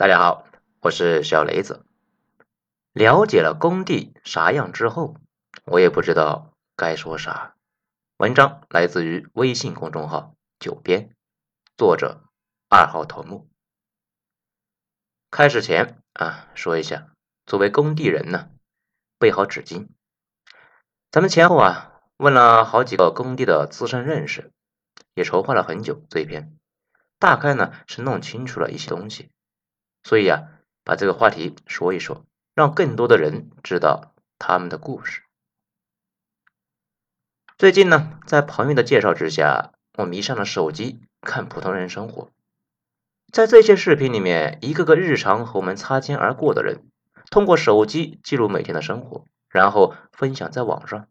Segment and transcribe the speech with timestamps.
[0.00, 0.46] 大家好，
[0.80, 1.84] 我是小雷子。
[2.94, 5.16] 了解了工地啥样之后，
[5.66, 7.54] 我也不知道该说啥。
[8.16, 11.14] 文章来自于微信公众号“九编”，
[11.76, 12.22] 作者
[12.70, 13.50] 二号头目。
[15.30, 17.08] 开始前啊，说一下，
[17.44, 18.48] 作为工地人呢，
[19.18, 19.88] 备好纸巾。
[21.10, 24.50] 咱们前后啊，问了好几个工地的资深认识，
[25.12, 26.58] 也筹划了很久这一篇，
[27.18, 29.30] 大概呢是弄清楚了一些东西，
[30.10, 30.42] 所以啊，
[30.82, 32.26] 把这个话题说一说。
[32.52, 35.22] 让更多的人知道他们的故事。
[37.56, 42.32] 最近呢，在朋友的介绍之下，我迷上了手机看普通人生活。
[43.32, 46.90] 在这些视频里面，一个个日常和我们擦肩而过的人，
[47.30, 51.06] 通过手机记录每天的生活，然后分享在网上，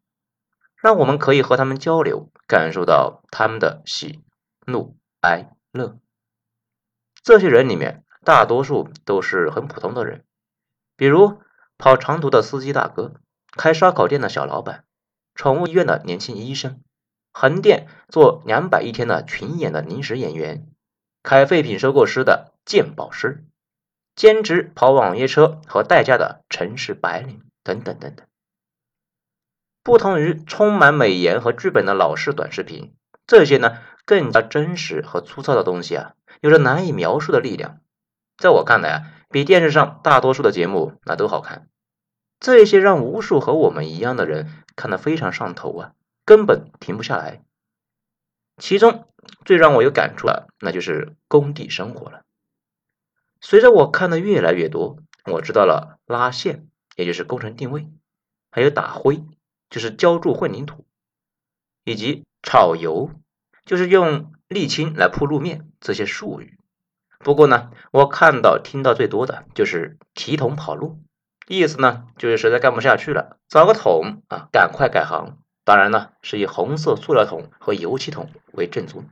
[0.75, 4.21] 让我们可以和他们交流，感受到他们的喜
[4.67, 5.97] 怒哀乐。
[7.23, 10.23] 这些人里面，大多数都是很普通的人。
[10.95, 11.39] 比如
[11.77, 13.13] 跑长途的司机大哥，
[13.53, 14.83] 开烧烤店的小老板，
[15.35, 16.81] 宠物医院的年轻医生，
[17.31, 20.67] 横店做两百一天的群演的临时演员，
[21.23, 23.45] 开废品收购师的鉴宝师，
[24.15, 28.27] 兼职跑网约车和代驾的城市白领，等等等等。
[29.81, 32.93] 不同于充满美颜和剧本的老式短视频，
[33.25, 37.79] 这些呢更加真实和粗糙的东西啊，有着难以描述的力量。
[38.39, 39.15] 在我看来啊。
[39.31, 41.69] 比电视上大多数的节目那都好看，
[42.39, 45.93] 这些让无数和我们一样的人看得非常上头啊，
[46.25, 47.43] 根本停不下来。
[48.57, 49.07] 其中
[49.45, 52.23] 最让我有感触的，那就是工地生活了。
[53.39, 57.87] 随着我看的越来越多，我知道了拉线，也就是工程定位，
[58.49, 59.23] 还有打灰，
[59.69, 60.87] 就是浇筑混凝土，
[61.83, 63.11] 以及炒油，
[63.63, 66.58] 就是用沥青来铺路面这些术语。
[67.19, 70.99] 不过呢，我看到、听到最多的就是提桶跑路，
[71.47, 75.37] 意思呢就是实在干不下去了，找个桶啊，赶快改行。
[75.65, 79.09] 当然呢，是以红色塑料桶和油漆桶为正宗。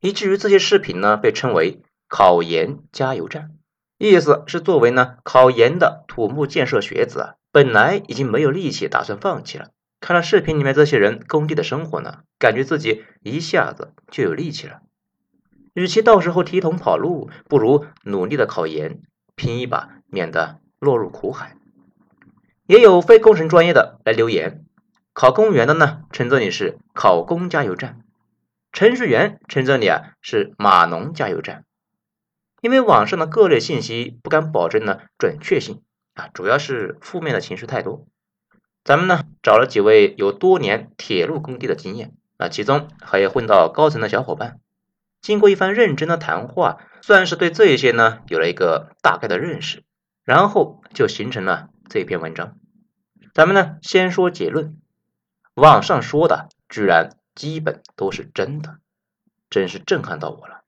[0.00, 3.52] 以至于这些视频呢被称为“考研加油站”，
[3.98, 9.70] 意思是作为呢考研的土木建设学子啊，本来已经没有力气，打算放弃了。
[10.00, 14.82] 看了视频里面这些人工地的生活呢，感觉自己一下子就有力气了。
[15.74, 19.00] 与其到时候提桶跑路，不如努力的考研，
[19.34, 21.56] 拼一把，免得落入苦海。
[22.66, 24.64] 也有非工程专业的来留言，
[25.12, 28.02] 考公务员的呢，称这里是考公加油站；
[28.72, 31.64] 程序员称这里啊是码农加油站。
[32.60, 35.82] 因为网上的各类信息不敢保证呢准确性
[36.14, 38.06] 啊，主要是负面的情绪太多。
[38.84, 44.60] 咱们呢找了几位有多年铁路工地的经验啊，其中还有混到高层的小伙伴。
[45.22, 49.84] 经过一番认真的谈话，算是对这些呢有了一个大概的认识，
[50.24, 52.58] 然后就形成了这篇文章。
[53.32, 54.76] 咱们呢先说结论，
[55.54, 58.78] 网上说的居然基本都是真的，
[59.48, 60.64] 真是震撼到我了。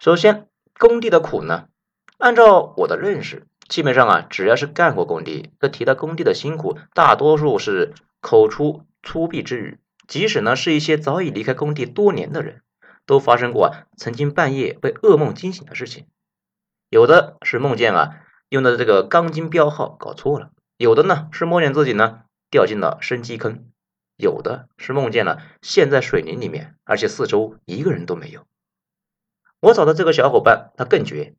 [0.00, 1.68] 首先，工地的苦呢，
[2.18, 9.78] 按照我的认识，基本上啊，只要是干过工地，这提到工地的辛苦，大多数是口出粗鄙之语。
[10.06, 12.62] 即使呢是一些早已离开工地多年的人，
[13.06, 16.06] 都发生过曾经半夜被噩梦惊醒的事情。
[16.88, 23.64] 有的是梦见啊用的这个钢筋标号搞错了，有的呢是梦见自己呢掉进了深基坑，
[24.16, 28.46] 有的是梦见了陷在水泥里面，而且四周一个人都没有。
[29.58, 31.34] 我找的这个小伙伴他更绝，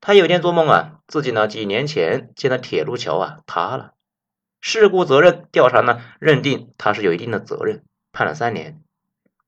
[0.00, 3.94] 他有天做梦啊，自己呢几年前建的铁路桥啊塌了。
[4.68, 8.82] 事故责任调查呢，认定他是有一定的责任，判了三年。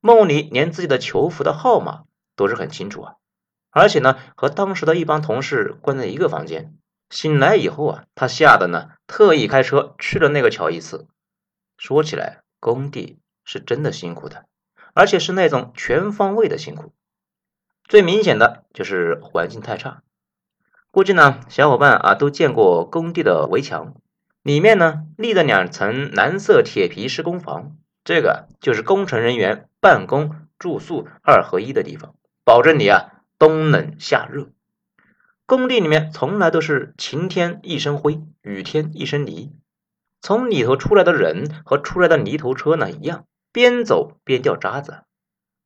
[0.00, 2.04] 梦里连自己的囚服的号码
[2.36, 3.14] 都是很清楚啊，
[3.72, 6.72] 而且呢，和当时的一帮同事关在一个房间。
[7.10, 11.08] 醒来以后啊，他吓得呢，特意开车去了那个桥一次。
[11.76, 14.44] 说起来，工地是真的辛苦的，
[14.94, 16.92] 而且是那种全方位的辛苦。
[17.88, 20.04] 最明显的就是环境太差。
[20.92, 23.96] 估计呢，小伙伴啊都见过工地的围墙。
[24.48, 32.14] 里面呢立着两层蓝色铁皮施工房，这个就是工程人员办公住宿二合一的地方，
[32.46, 34.48] 保证你啊冬冷夏热。
[35.44, 39.52] 工地里面从来都是晴天一身灰，雨天一身泥。
[40.22, 45.02] 从里头出来的人和出来的泥头车呢一样，边走边掉渣子。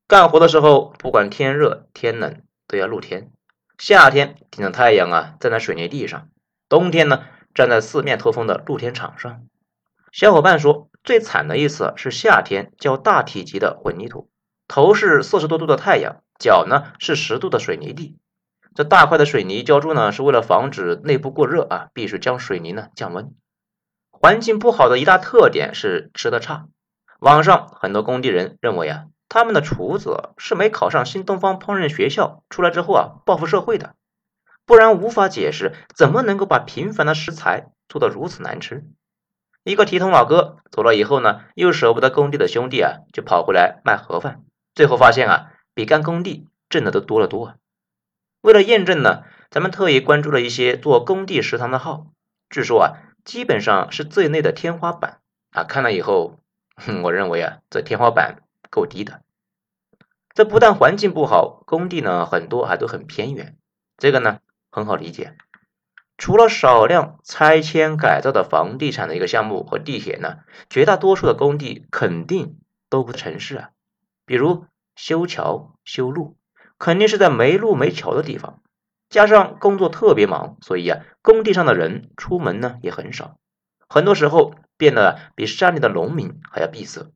[0.09, 3.31] 干活的时候，不管天热天冷都要露天。
[3.79, 6.31] 夏天顶着太阳啊站在水泥地上，
[6.69, 7.23] 冬天呢。
[7.55, 9.43] 站在四面透风的露天场上，
[10.11, 14.31] 小伙伴说，最惨的一次是夏天浇大体积的混凝土，
[14.69, 18.19] 头是四十多度的太阳，脚呢是十度的水泥地，
[18.75, 23.35] 这大块的水泥浇筑呢，是为了防止内部过热啊，必须将水泥呢降温。
[24.11, 26.69] 环境不好的一大特点是吃的差。
[27.19, 33.95] 网上很多工地人认为啊，他们的厨子是没考上新东方烹饪学校，出来之后啊报复社会的，
[34.65, 38.85] 不然无法解释怎么能够把平凡的食材做得如此难吃。
[39.65, 44.43] 一个提桶老哥走了以后呢，又舍不得工地的兄弟啊，就跑回来卖盒饭，
[44.75, 47.57] 最后发现啊，比干工地挣的都多了多啊。
[48.41, 52.09] 为了验证呢，咱们特意关注了一些做工地食堂的号，
[52.51, 52.89] 据说啊，
[53.25, 55.21] 基本上是最内的天花板
[55.51, 55.63] 啊。
[55.63, 56.41] 看了以后，
[57.05, 59.23] 我认为啊，这天花板够低的。
[60.35, 63.57] 这不但环境不好，工地呢很多还都很偏远，
[63.97, 64.41] 这个呢
[64.73, 65.37] 很好理解。
[66.19, 70.39] 除了少量拆迁改造的房地产的一个项目和地铁呢，
[70.69, 72.59] 绝大多数的工地肯定
[72.89, 73.71] 都不是城市啊，
[74.27, 74.67] 比如
[74.97, 76.37] 修桥修路。
[76.79, 78.61] 肯定是在没路没桥的地方，
[79.09, 83.37] 加上工作特别忙，所以啊，工地上的人出门呢也很少，
[83.89, 87.13] 很多时候变得比山里的农民还要闭塞，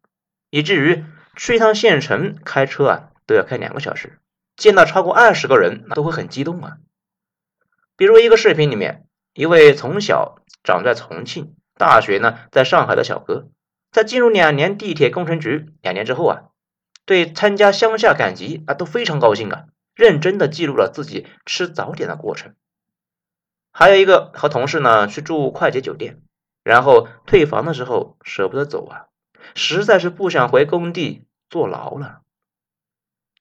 [0.51, 1.05] 以至于
[1.35, 4.21] 去一趟县城开车啊都要开两个小时，
[4.57, 6.77] 见到超过二十个人都会很激动啊。
[7.97, 13.49] 比如一个视频里面，一位从小长在重庆，大学呢在上海的小哥，
[13.91, 16.43] 在进入两年地铁工程局两年之后啊。
[17.07, 22.57] 对参加乡下赶集啊都非常高兴啊，认真的记录了自己吃早点的过程。
[23.71, 26.21] 还有一个和同事呢去住快捷酒店，
[26.65, 29.07] 然后退房的时候舍不得走啊，
[29.55, 32.23] 实在是不想回工地坐牢了。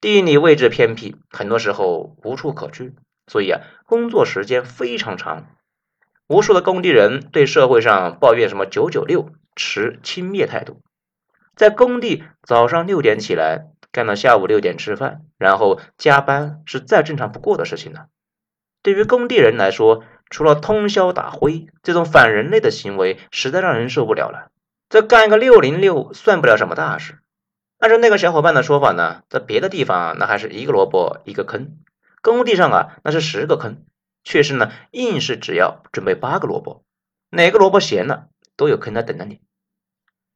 [0.00, 2.94] 地理位置偏僻，很多时候无处可去，
[3.26, 5.46] 所以啊工作时间非常长。
[6.28, 10.82] 无数的工地人对社会上抱怨什么九九六持轻蔑态度。
[11.54, 18.06] 在工地早上六点起来，干到下午六点吃饭，然后加班是再正常不过的事情了。
[18.82, 24.50] 对于工地人来说，除了通宵打灰这种反人类的行为，实在让人受不了了。
[24.88, 27.20] 这干个六零六算不了什么大事。
[27.78, 31.78] 按照那个小伙伴的说法呢，在别的地方那还是一个萝卜一个坑，
[32.34, 33.84] 工地上啊那是十个坑，
[34.24, 36.84] 却是呢硬是只要准备八个萝卜，
[37.30, 39.40] 哪个萝卜闲了都有坑在等着你，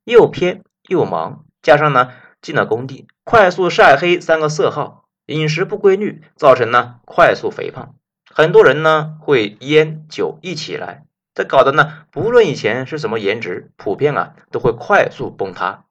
[0.04, 0.62] 又偏。
[0.88, 2.10] 又忙，加上呢
[2.40, 7.94] 进了工地，快速晒黑三个色号，饮食不规律，造成呢快速肥胖。
[8.24, 11.04] 很多人呢会烟酒一起来，
[11.34, 15.84] 这搞得呢不论以前是什么颜值，普遍啊都会快速崩塌。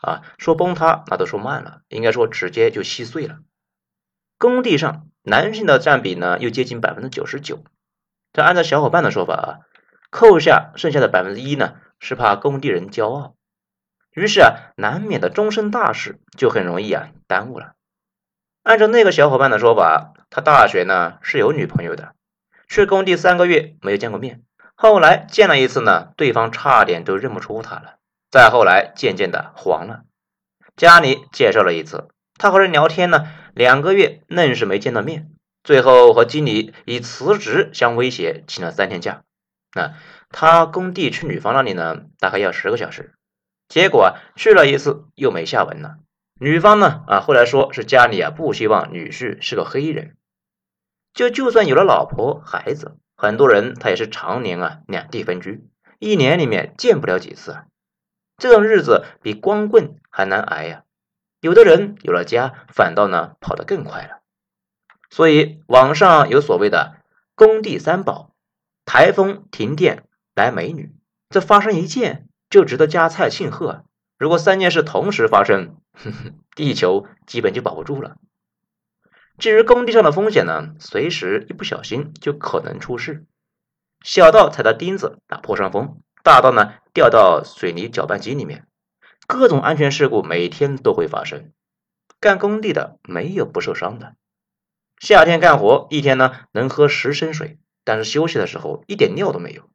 [0.00, 3.38] 啊，说崩塌那都说慢了，应该说直接就稀碎了。
[4.38, 7.64] 工地上男性的占比呢又接近百分之九十九，
[8.32, 9.48] 这按照小伙伴的说法啊，
[10.10, 13.34] 扣下剩下的百分之一呢，是怕工地人骄傲。
[14.12, 17.72] 于是啊，难免的终身大事就很容易啊耽误了。
[18.62, 22.14] 按照那个小伙伴的说法，他大学呢是有女朋友的，
[22.68, 24.42] 去工地三个月没有见过面，
[24.74, 27.96] 后来见了一次呢，对方差点都认不出他了。
[28.30, 30.02] 再后来渐渐的黄了，
[30.76, 32.08] 家里介绍了一次，
[32.38, 35.30] 他和人聊天呢，两个月愣是没见到面，
[35.62, 39.22] 最后和经理以辞职相威胁，请了三天假。
[39.74, 39.94] 那
[40.30, 43.14] 他工地去女方那里呢，大概要十个小时。
[43.68, 45.98] 结果啊，去了一次又没下文了。
[46.40, 50.16] 女方呢，啊，后来说是家里啊不希望女婿是个黑人。
[51.12, 55.68] 就就算有了老婆孩子，很多人他也是常年啊两地分居，
[56.00, 57.66] 一年里面见不了几次啊。
[58.36, 60.82] 这种日子比光棍还难挨呀。
[61.44, 64.22] 有的人有了家，反倒呢跑得更快了。
[65.10, 66.96] 所以网上有所谓的
[67.34, 68.34] 工地三宝：
[68.84, 70.94] 台风、停电、来美女。
[71.30, 72.26] 这发生一件。
[72.50, 73.84] 就值得加菜庆贺。
[74.16, 75.76] 如果三件事同时发生，
[76.54, 78.14] 地球基本就保不住了。
[79.38, 83.26] 至于工地上的风险呢，随时一不小心就可能出事，
[84.04, 88.68] 小到踩到钉子打破伤风，大到呢掉到水泥搅拌机里面，
[89.26, 91.52] 各种安全事故每天都会发生。
[92.20, 94.16] 干工地的没有不受伤的，
[94.98, 99.68] 夏天干活一天呢能喝十升水，但是休息的时候一点尿都没有，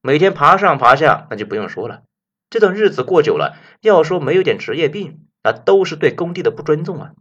[0.00, 2.02] 每天爬上爬下那就不用说了。
[2.48, 7.12] 这种日子过久了，要说没有点职业病，那都是对工地的不尊重啊！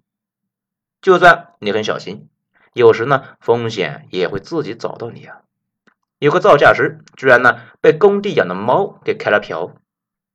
[1.02, 2.30] 就算你很小心，
[2.74, 5.42] 有时呢风险也会自己找到你啊！
[6.18, 9.76] 有个造价师居然呢被工地养的猫给开了瓢，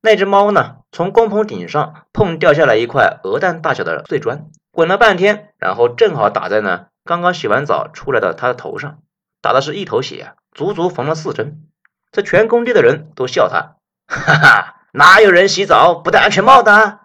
[0.00, 9.01] 那只猫呢从工棚顶上碰掉下来一块鹅蛋大小的碎砖，滚了半天，然后正好打在呢刚刚洗完澡出来的他的头上，
[9.43, 11.65] 打的是一头血，足足缝了四针。
[12.13, 13.75] 这全工地的人都笑他，
[14.07, 14.77] 哈哈。
[14.93, 17.01] 哪有人洗澡不戴安全帽的？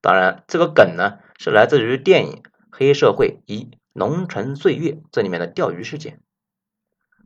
[0.00, 2.36] 当然，这个梗呢是来自于电影
[2.70, 6.20] 《黑社会一龙城岁月》这里面的钓鱼事件。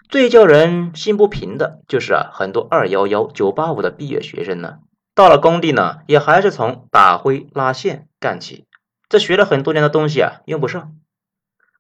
[0.09, 4.79] 最叫人心不平的就是啊，很多二幺幺、九八五的毕业学生呢，
[5.19, 8.67] 到了工地呢，也还是从打灰拉线干起。
[9.09, 10.95] 这学了很多年的东西啊，用不上。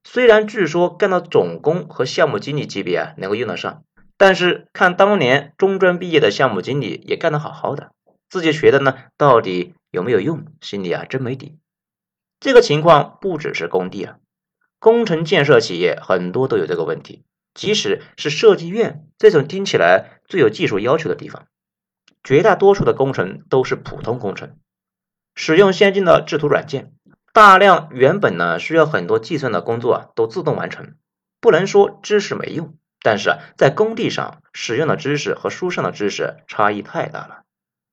[0.03, 3.85] 虽然据说干到总工和项目经理级别啊，能够用得上，
[4.17, 7.93] 但是看当年中专毕业的项目经理也干得好好的，
[8.29, 11.61] 自己学的呢，到底有没有用，心里啊真没底。
[12.41, 14.17] 这个情况不只是工地啊，
[14.81, 17.23] 工程建设企业很多都有这个问题。
[17.55, 21.47] 即使是设计院这种听起来最有技术要求的地方，
[22.29, 24.59] 绝大多数的工程都是普通工程，
[25.35, 26.93] 使用先进的制图软件，
[27.33, 30.97] 大量原本呢需要很多计算的工作啊都自动完成。
[31.41, 37.45] 不能说知识没用，但是啊在工地上使用的知识和书上的知识差异太大了。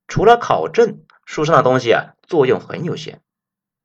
[0.09, 3.21] 除了考证，书上的东西啊作用很有限。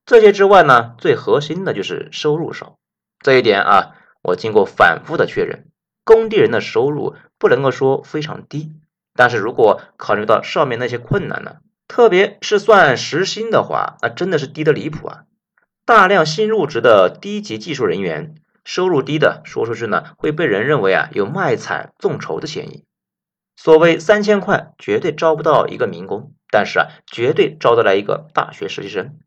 [0.04, 2.76] 这些之外呢，最核心的就是收入少。
[3.20, 5.68] 这一点啊，我经过反复的确认。
[6.02, 8.72] 工地人的收入不能够说非常低，
[9.20, 15.24] 但是如果考虑到上面那些困难呢，特别是算时薪的话，那真的是低的离谱啊！
[15.84, 22.86] 大量新入职的低级技术人员，收入低的，说出去呢会被人认为啊有卖惨众筹的嫌疑。
[23.58, 29.18] 所谓三千块绝对招不到一个民工，但是啊绝对招得来一个大学实习生。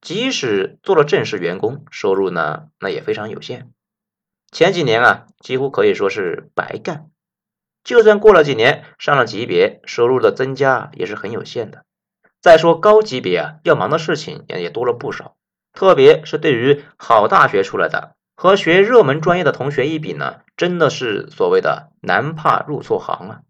[0.00, 3.70] 即使做了正式员工，收入呢那也非常有限。
[4.50, 7.06] 前几年啊，几乎可以说是白干。
[7.82, 11.84] 就算过了几年，上了级别，收入的增加也是很有限的。
[12.40, 15.36] 再说高级别啊，要忙的事情也也多了不少。
[15.72, 23.40] 特别是对于好大学出来的和学热门专业的同学一比呢，真的是所谓的难怕入错行啊！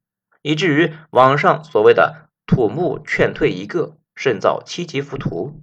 [0.42, 5.60] 以至于网上所谓的土木劝退一个，胜造七级浮屠。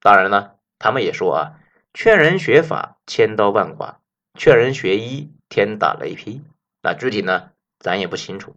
[0.00, 1.52] 当然呢，他们也说啊，
[1.94, 4.00] 劝人学法，千刀万剐。
[4.36, 6.42] 劝人学医，天打雷劈。
[6.82, 7.50] 那具体呢，
[7.84, 8.56] 咱也不清楚。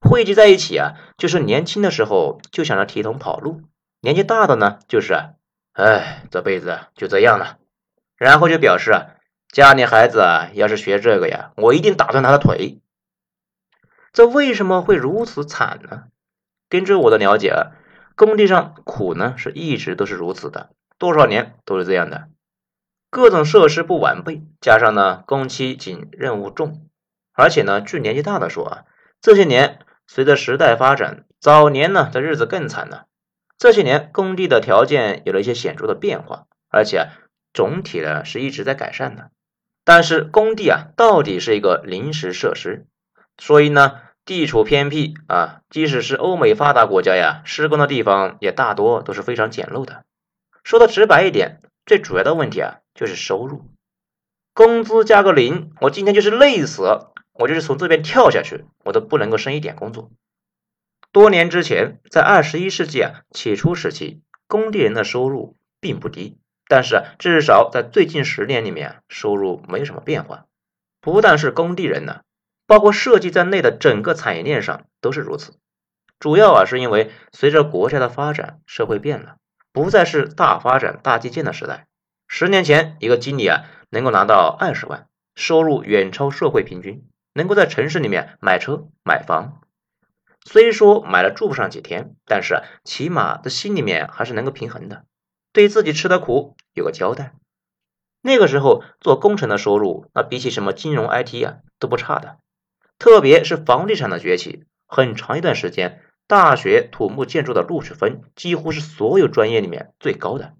[0.00, 3.62] 汇集在一起啊，就是年轻的时候就想着提桶跑路；
[4.00, 5.30] 年纪大的呢，就是啊，
[5.72, 7.58] 哎，这辈子就这样了。
[8.16, 9.06] 然后就表示啊，
[9.48, 12.78] 家里孩子啊，要是学这个呀，我一定打断他的腿。
[14.12, 16.04] 这为什么会如此惨呢？
[16.68, 17.74] 根据我的了解啊，
[18.14, 22.28] 工地上苦呢是一直都是如此的，多少年都是这样的。
[23.10, 26.86] 各种设施不完备，加上呢工期紧、任务重，
[27.40, 28.84] 而且呢据年纪大的说啊，
[29.22, 33.06] 这些年随着时代发展，早年呢的日子更惨了。
[33.58, 37.08] 这些年工地的条件有了一些显著的变化，而且
[37.52, 39.30] 总体呢是一直在改善的。
[39.84, 42.86] 但是工地啊到底是一个临时设施，
[43.38, 50.04] 所以呢地处偏僻啊，即使是欧美发达国家呀，施工的地方也大多都是非常简陋的。
[50.62, 52.76] 说的直白一点，最主要的问题啊。
[52.92, 53.64] 就是收入，
[54.52, 56.82] 工资加个零，我今天就是累死，
[57.40, 60.10] 我就是从这边跳下去，我都不能够升一点工作。
[61.10, 70.44] 多年之前，在二十一世纪啊起初时期，工地人的收入并不低，但是至少在最近十年里面，收入没有什么变化。
[71.00, 72.20] 不但是工地人呢，
[72.66, 75.54] 包括设计在内的整个产业链上都是如此。
[76.18, 79.36] 主要啊是因为随着国家的发展，社会变了，
[79.72, 81.86] 不再是大发展、大基建的时代。
[82.28, 87.02] 十年前，一个经理啊，能够拿到二十万，收入远超社会平均，
[87.40, 89.62] 能够在城市里面买车买房。
[90.44, 95.06] 虽说买了住不上几天，但是起码的心里面还是能够平衡的，
[95.54, 97.32] 对自己吃的苦有个交代。
[98.20, 102.36] 那个时候做工程的收入，那比起什么金融 IT 啊都不差的。
[102.98, 110.52] 特别是房地产的崛起，很长一段时间，大学土木建筑的录取分几乎是所有专业里面最高的。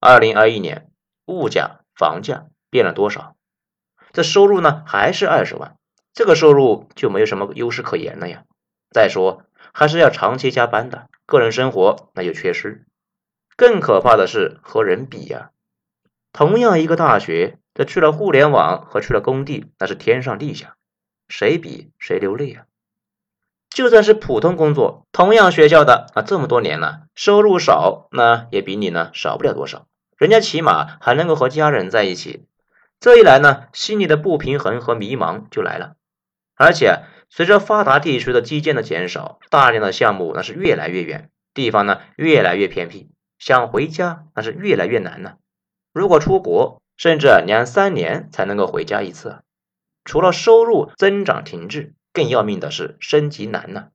[0.00, 0.90] 二零二一年，
[1.26, 3.33] 物价、房价变了多少？
[4.14, 4.84] 这收入呢？
[4.86, 5.76] 还是二十万？
[6.12, 8.44] 这个收入就没有什么优势可言了呀。
[8.92, 9.42] 再说，
[9.72, 12.86] 还是要长期加班的，个人生活那就缺失。
[13.56, 15.50] 更可怕的是和人比呀。
[16.32, 20.76] 同样一个大学，这去了互联网和去了工地，那是天上地下，
[21.26, 22.66] 谁比谁流泪呀？
[23.68, 29.88] 就算是普通工作，同样学校的啊，这么多年了，收入少，那也比你呢少不了多少。
[30.16, 32.46] 人家起码还能够和家人在一起，
[33.04, 35.96] 这一来呢，心里的不平衡和迷茫就来了。
[36.54, 45.36] 而且随着发达地区的基建的减少，大量的项目那是越来越远，地方呢越来越偏僻，想回家那是越来越难了。
[45.92, 49.42] 如果出国，甚至两三年才能够回家一次。
[50.06, 53.88] 除了收入增长停滞，更要命的是升级难呢。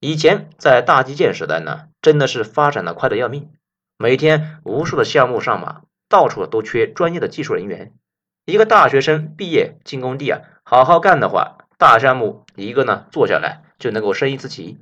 [0.00, 3.52] 以前在大基建时代呢，真的是发展的快的要命。
[3.96, 7.92] 每天无数的项目上马，到处都缺专业的技术人员。
[8.44, 14.78] 一个大学生毕业进工地啊，好好干的话，大项目一个呢做下来就能够升一次级，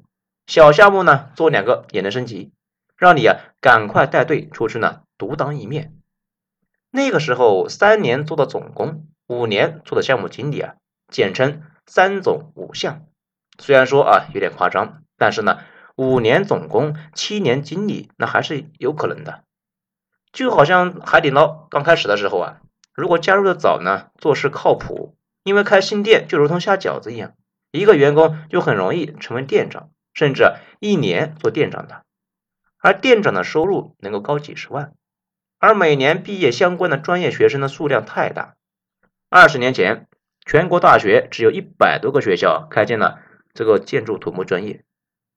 [0.46, 2.52] 小项目呢做两个也能升级，
[2.96, 5.94] 让你啊赶快带队出去呢独当一面。
[6.90, 10.74] 那个时候三年做的总工，五年做的项目经理啊，
[11.08, 13.06] 简称三总五项。
[13.58, 15.58] 虽然说啊有点夸张，但是呢。
[15.94, 19.44] 五年总工，七年经理，那还是有可能的。
[20.32, 22.60] 就好像海底捞刚开始的时候啊，
[22.94, 27.34] 如果加入的早呢，做事靠谱，因为开新店就如同下饺子一样，
[27.70, 32.04] 一个员工就很容易成为店长，甚至一年做店长的。
[32.78, 34.92] 而店长的收入能够高几十万，
[35.58, 38.56] 而每年毕业相关的专业学生的数量太大。
[39.30, 40.08] 二十年前，
[40.44, 43.20] 全国大学只有一百多个学校开建了
[43.54, 44.84] 这个建筑土木专业。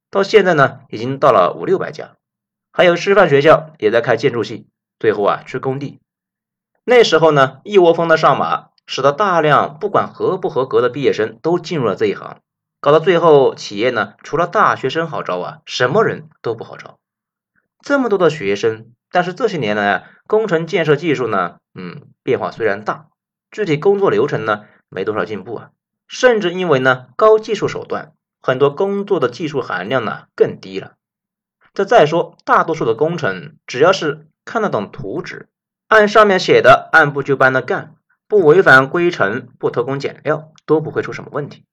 [0.09, 2.17] 到现在呢，已经到了五六百家，
[2.71, 4.67] 还有师范学校也在开建筑系，
[4.99, 6.01] 最后啊去工地。
[6.87, 12.41] 那时候呢，一窝蜂的上马，使得大量不管合不合格的毕业生都进入了这一行，
[12.79, 16.99] 搞到最后，企业呢除了大学生好招啊，什么人都不好招。
[17.83, 23.07] 这么多的学生，但是这些年来，工程建设技术呢，嗯，变化虽然大，
[23.49, 25.69] 具体工作流程呢没多少进步啊，
[26.07, 28.13] 甚至因为呢高技术手段。
[28.41, 30.93] 很多工作的技术含量呢更低了。
[31.73, 35.49] 这再说，大多数的工程，只要是看得懂图纸，
[35.87, 37.95] 按上面写的按部就班的干，
[38.27, 41.65] 不违反规程，不偷工减料，都不会出什么问题。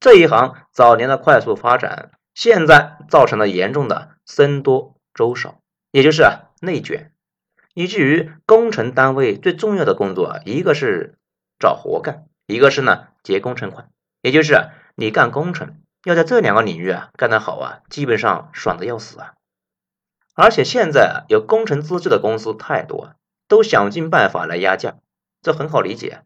[0.00, 6.24] 这一行早年的快速发展，现在造成了严重的僧多粥少，也就是
[6.60, 7.12] 内卷，
[7.74, 11.18] 以至于工程单位最重要的工作，一个是
[11.58, 13.88] 找活干，一个是呢结工程款，
[14.22, 15.76] 也就是你干工程。
[16.04, 19.34] 要在这两个领域啊干得好啊，基本上爽的要死啊！
[20.34, 23.14] 而且现在啊，有工程资质的公司太多，
[23.52, 24.94] 都想尽办法来压价，
[25.42, 26.22] 这很好理解。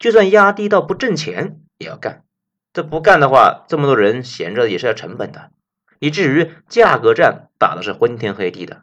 [0.00, 2.24] 就算压低到不挣钱也要干，
[2.72, 5.52] 这不干的话，这么多人闲着也是要成本的，
[6.00, 8.82] 以至于价格战打的是昏天黑地的。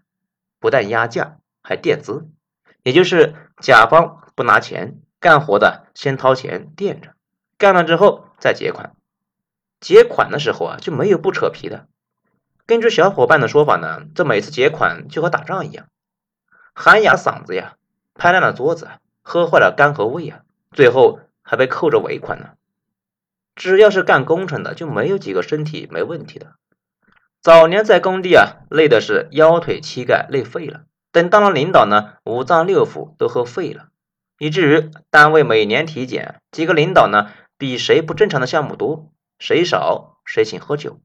[0.61, 2.29] 不但压价，还垫资，
[2.83, 7.15] 也就是甲方不拿钱，干活的先掏钱垫着，
[7.57, 8.95] 干了之后再结款。
[9.81, 11.89] 结款的时候啊，就没有不扯皮的。
[12.65, 15.87] 根据小伙伴的说法呢，这每次结款就和打仗一样，
[16.73, 17.75] 喊哑嗓子呀，
[18.15, 18.89] 拍烂了桌子，
[19.21, 22.51] 喝坏了肝和胃啊，最后还被扣着尾款呢。
[23.55, 26.55] 只要是干工程的，就没有几个身体没问题的。
[27.41, 33.89] 早年在工地啊，累的是腰腿膝盖累废了，等当了领导呢，五脏六腑都喝废了，
[34.39, 39.11] 以至于单位每年体检，几个领导呢，比谁不正常的项目多。
[39.37, 40.99] 谁少谁请喝酒。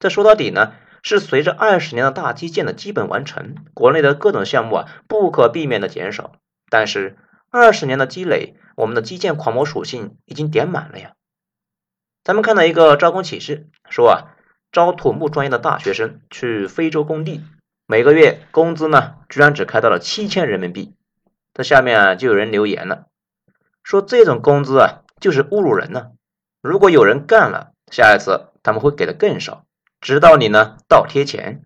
[0.00, 0.72] 这说到底呢，
[1.08, 6.32] 是随着二十年的大基建的基本完成，国内的各种项目啊不可避免的减少。
[6.68, 7.16] 但是
[7.50, 11.12] 二十年的积累，我们的基建狂魔属性已经点满了呀。
[12.24, 14.36] 咱们看到一个招工启事，说啊
[14.70, 17.42] 招土木专业的大学生去非洲工地，
[17.86, 20.94] 每个月工资呢居然只开到了七千人民币。
[21.54, 23.06] 这下面啊就有人留言了，
[23.82, 26.10] 说这种工资啊就是侮辱人呢。
[26.60, 29.64] 如果有人干了，下一次他们会给的更少，
[30.00, 31.64] 直到你呢倒贴钱。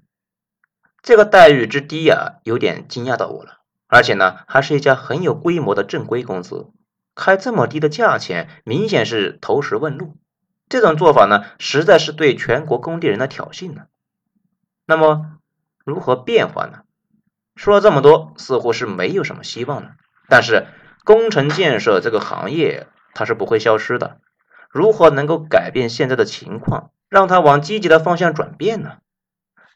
[1.02, 3.58] 这个待遇之低呀，有点惊讶到我了。
[3.88, 6.70] 而且呢，还是一家很有规模的正规公司，
[7.14, 10.16] 开这么低的价钱，明显是投石问路。
[10.68, 13.82] 这种做法呢，实在是对全国工地人的挑衅呢。
[14.86, 15.38] 那么，
[15.84, 16.84] 如何变化呢？
[17.54, 19.96] 说了这么多，似乎是没有什么希望了。
[20.28, 20.66] 但是，
[21.04, 24.20] 工程建设这个行业，它是不会消失的。
[24.72, 28.96] 如何能够改变现在的情况，让它往积极的方向转变呢？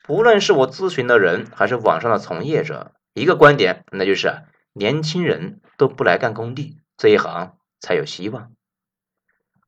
[0.04, 8.52] 不论是我咨询的人，还是网上的从业者，一个观点，那就是年轻人都不来干工地这一行才有希望。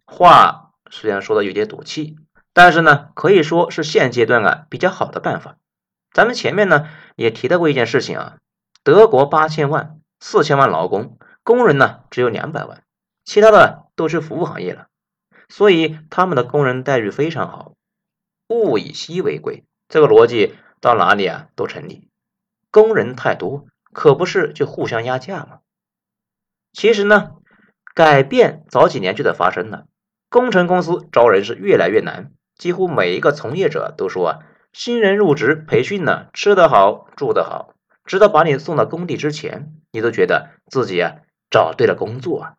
[0.07, 2.17] 话虽然说的有点赌气，
[2.55, 5.57] 但是呢，可以说是现阶段啊比较好的办法。
[6.11, 8.39] 咱们前面呢也提到过一件事情啊，
[8.83, 12.83] 德国八千万四千万劳工，工人呢只有两百万，
[13.25, 14.88] 其他的都是服务行业了。
[15.49, 17.73] 所以他们的工人待遇非常好，
[18.49, 22.09] 物以稀为贵，这个逻辑到哪里啊都成立。
[22.71, 25.61] 工人太多，可不是就互相压价吗？
[26.73, 27.33] 其实呢，
[27.95, 29.87] 改变早几年就在发生了。
[30.29, 34.39] 工程公司招人是越来越难，几乎每一个从业者都说啊，
[34.75, 41.17] 新人入职培训呢，吃得好，住得好，直到把你送到工地之前，你都觉得自己啊
[41.51, 42.55] 找对了工作啊，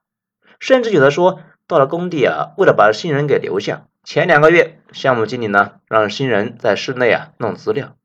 [0.59, 1.39] 甚至有的说。
[1.69, 7.95] 到了工地啊，为了把新人给留下，前两个月项目经理呢让新人在室内啊弄资料，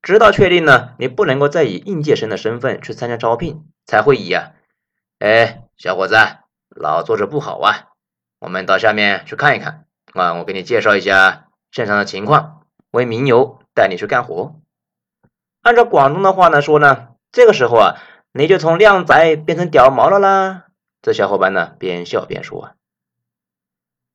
[0.00, 4.52] 直到确定呢你不能够再以应届生的身份去参加招聘，才会以啊，
[5.18, 6.14] 哎，小伙子，
[6.68, 7.88] 老坐着不好啊，
[8.38, 14.54] 我们到下面去看一看啊，我给你介绍一下现场的情况，为名牛带你去干活。
[15.62, 17.96] 按照广东的话呢说呢，这个时候啊，
[18.32, 20.66] 你就从靓仔变成屌毛了啦。
[21.02, 22.74] 这小伙伴呢边笑边说，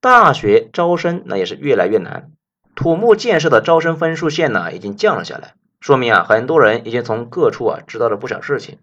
[0.04, 2.30] 大学招生那也是越来越难，
[2.76, 8.80] 土木建设的招生分数线呢已经降了下来，说明啊很多人已经从各处啊知道了不少事情。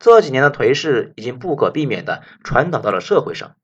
[0.00, 3.54] 这几年的颓势已经不可避免的传导到了社会上。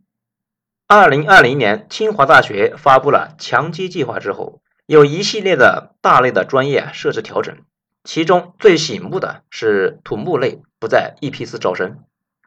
[0.86, 7.56] 二零二零年，清华大学发布了强基计划之后，有一系列的大类的专业设置调整。
[8.04, 12.04] 其中最醒目的是土木类不再一批次招生，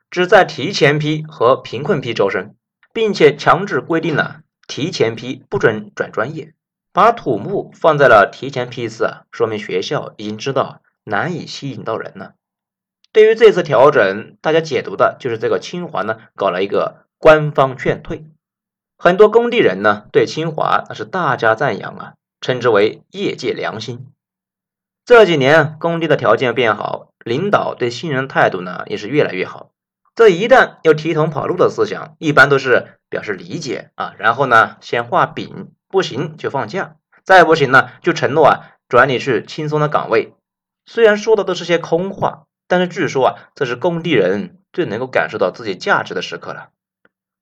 [0.09, 2.55] 只在提前批和贫困批招生，
[2.93, 4.39] 并且强制规定了
[4.75, 6.55] 提前批不准转专业，
[6.91, 12.33] 把土木放在了提前批次，说明学校已经知道难以吸引到人了。
[13.11, 18.25] 对于这次调整，大家解读的就是这个清华呢搞了一个官方劝退，
[18.97, 24.07] 很多工地人呢对清华那是大加赞扬啊，称之为业界良心。
[25.05, 29.69] 这几年工地的条件变好，领导对新人态度呢也是越来越好。
[30.15, 40.35] 这一旦有提桶跑路的思想，一般都是表示理解啊，然后呢先画饼，不行就放假，再不行呢就承诺啊转你去轻松的岗位。
[40.85, 46.69] 虽然说的都是些空话，但是据说啊这是工地人最能够感受到自己价值的时刻了。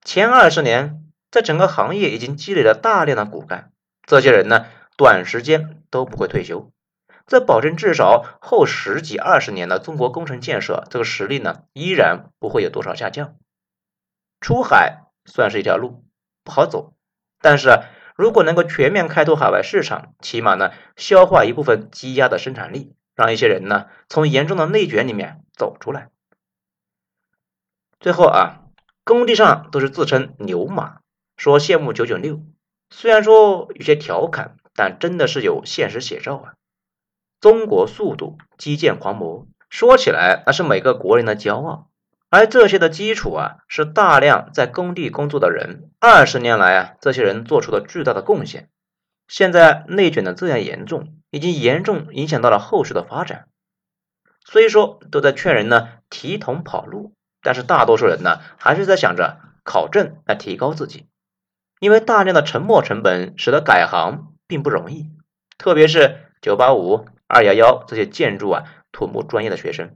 [0.05, 3.71] 前二十年，在整个行业已经积累了大量的骨干，
[4.07, 6.71] 这些人呢短时间都不会退休。
[7.27, 13.36] 这保证至少后十几二十年的中国工程建设这个实力呢，依然不会有多少下降。
[14.39, 16.03] 出海算是一条路，
[16.43, 16.93] 不好走，
[17.39, 17.84] 但是
[18.15, 26.10] 如果能够全面开拓海外市场，起码呢消化一部分积压的生产力，让一些人呢从严重的内卷里面走出来。
[27.99, 28.63] 最后啊，
[29.03, 31.01] 工地上都是自称牛马，
[31.38, 32.41] 说羡慕九九六，
[32.89, 36.53] 虽然说有些调侃，但真的是有现实写照啊。
[37.41, 41.89] 中国速度基建狂魔，说起来那是每个国人的骄傲，
[42.30, 48.69] 而这些的基础啊，是大量在工地工作的人，二十年来啊，这些人做出了巨大的贡献。
[49.27, 53.47] 现在内卷的这样严重，已经严重影响到了后续的发展。
[54.45, 61.08] 虽说都在劝人呢提桶跑路，但是大多数人呢，还是在想着考证来提高自己，
[61.80, 65.10] 因为大量的沉没成本使得改行并不容易，
[65.58, 67.08] 特别是九八五。
[67.34, 69.96] 二幺幺这些建筑啊、土木专业的学生，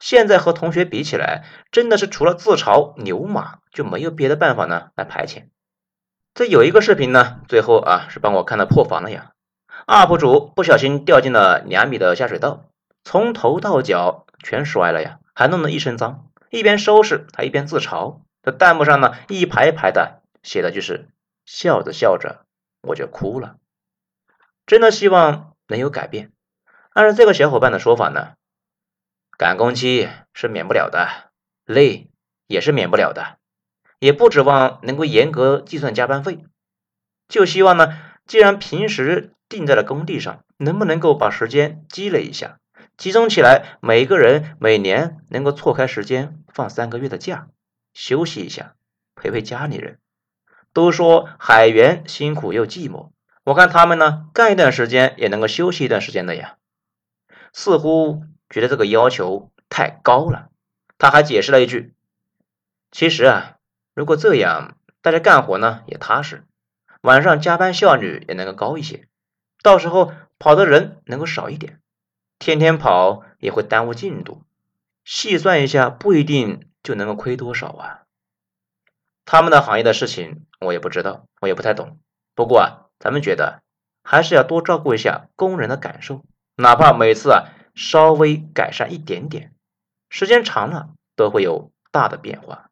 [0.00, 5.50] 现在和同学比起来，真的是除了自嘲牛马，就没有别的办法呢来排遣。
[6.34, 9.30] 这有一个视频呢，最后啊是帮我看到破防了呀
[9.86, 12.70] ！UP 主不小心掉进了两米的下水道，
[13.04, 16.28] 从头到脚全摔了呀，还弄得一身脏。
[16.50, 21.08] 一边收拾他一边自嘲，这弹幕上呢一排排的写的就是
[21.44, 22.46] 笑着笑着
[22.82, 23.58] 我就哭了。
[24.66, 26.32] 真的希望能有改变。
[26.98, 28.32] 按照这个小伙伴的说法呢，
[29.36, 31.30] 赶工期是免不了的，
[31.64, 32.10] 累
[32.48, 33.38] 也是免不了的，
[34.00, 36.44] 也不指望能够严格计算加班费，
[37.28, 42.58] 就希望呢，既然平时定在了工地上，能不能够把时间积累一下，
[42.96, 47.46] 集中起来，每个人每年能够错开时间放三个月的假，
[47.94, 48.74] 休息一下，
[49.14, 50.00] 陪陪家里人。
[50.72, 53.10] 都说海员辛苦又寂寞，
[53.44, 56.56] 我看他们呢，干一段时间也能够休息一段时间的呀。
[57.58, 60.48] 似乎觉得这个要求太高了，
[60.96, 61.92] 他还解释了一句
[62.92, 63.56] ：“其实啊，
[63.94, 66.44] 如果这样，大家干活呢也踏实，
[67.00, 69.08] 晚上加班效率也能够高一些，
[69.60, 71.80] 到时候跑的人能够少一点，
[72.38, 74.44] 天天跑也会耽误进度。
[75.04, 78.02] 细算一下，不一定就能够亏多少啊。”
[79.26, 81.98] 他们的行业的事情我也不知道，我也不太懂。
[82.36, 83.64] 不过啊，咱们觉得
[84.04, 86.24] 还是要多照顾一下工人的感受。
[86.60, 87.44] 哪怕每次啊
[87.76, 89.52] 稍微改善一点点，
[90.10, 92.68] 时间长了都会有大的变化。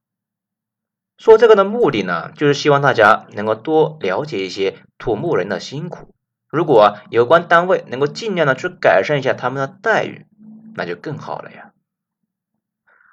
[1.19, 6.13] 说这个的目的呢，就是希望大家能够多了解一些土木人的辛苦。
[6.51, 10.27] 如果有关单位能够尽量的去改善一下他们的待遇，
[10.75, 11.71] 那就更好了呀。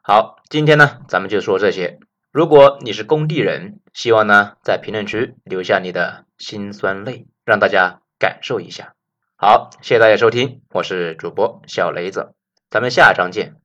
[0.01, 1.99] 好，今天呢咱们就说这些。
[2.31, 8.95] 如果你是工地人，希望呢在评论区留下你的辛酸泪，让大家感受一下。
[9.45, 12.31] 好，谢谢大家收听，我是主播小雷子，
[12.69, 13.62] 咱们下章见。